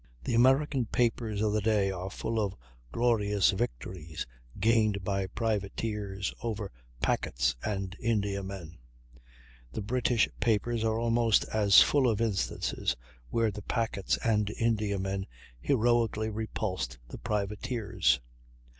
[0.23, 2.55] The American papers of the day are full of
[2.91, 4.25] "glorious victories"
[4.59, 6.71] gained by privateers over
[7.03, 8.79] packets and Indiamen;
[9.71, 12.95] the British papers are almost as full of instances
[13.29, 15.27] where the packets and Indiamen
[15.59, 18.19] "heroically repulsed" the privateers.